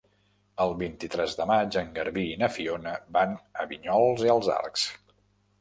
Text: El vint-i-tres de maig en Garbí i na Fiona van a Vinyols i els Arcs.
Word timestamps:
El 0.63 0.71
vint-i-tres 0.79 1.35
de 1.41 1.45
maig 1.51 1.77
en 1.83 1.93
Garbí 1.99 2.25
i 2.31 2.39
na 2.45 2.51
Fiona 2.57 2.97
van 3.19 3.37
a 3.63 3.67
Vinyols 3.75 4.29
i 4.29 4.35
els 4.39 4.51
Arcs. 4.59 4.89